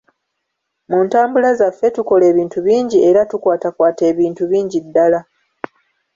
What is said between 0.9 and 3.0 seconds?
ntambula zaffe, tukola ebintu bingi